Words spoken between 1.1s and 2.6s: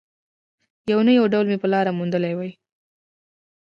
يو ډول به مې لاره موندلې وای.